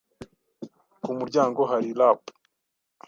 Ku 1.03 1.09
muryango 1.19 1.61
hari 1.71 1.89
rap. 1.99 2.19